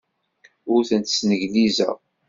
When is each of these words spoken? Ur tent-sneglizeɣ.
Ur 0.73 0.81
tent-sneglizeɣ. 0.89 1.97